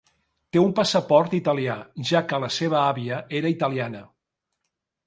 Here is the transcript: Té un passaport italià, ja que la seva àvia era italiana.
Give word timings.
Té 0.55 0.61
un 0.61 0.71
passaport 0.79 1.35
italià, 1.39 1.75
ja 2.13 2.23
que 2.33 2.41
la 2.45 2.51
seva 2.59 2.81
àvia 2.89 3.21
era 3.43 3.57
italiana. 3.59 4.05